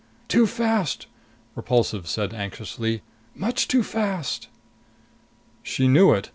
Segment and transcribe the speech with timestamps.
[0.27, 1.05] "Too fast!"
[1.53, 3.03] Repulsive said anxiously.
[3.35, 4.47] "Much too fast!"
[5.61, 6.29] She knew it.